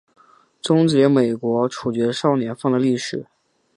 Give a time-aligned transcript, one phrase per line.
[0.63, 3.27] 终结美国处决少年犯的历史。